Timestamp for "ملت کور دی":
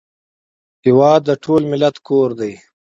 1.71-2.53